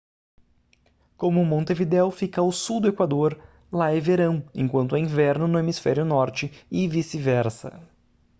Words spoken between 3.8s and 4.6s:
é verão